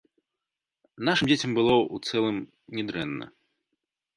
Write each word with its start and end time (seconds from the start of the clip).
Нашым 1.09 1.25
дзецям 1.29 1.51
было, 1.59 1.75
у 1.97 1.99
цэлым, 2.09 2.37
не 2.79 2.83
дрэнна. 2.89 3.25